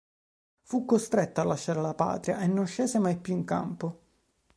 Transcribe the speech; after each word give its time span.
Fu 0.63 0.83
costretto 0.83 1.41
a 1.41 1.43
lasciare 1.43 1.79
la 1.79 1.93
partita 1.93 2.39
e 2.41 2.47
non 2.47 2.65
scese 2.65 2.97
mai 2.97 3.19
più 3.19 3.33
in 3.35 3.43
campo. 3.45 3.99